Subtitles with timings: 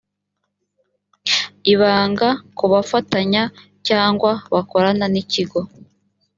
[1.73, 3.43] ibanga ku bafatanya
[3.87, 5.59] cyangwa bakorana n ikigo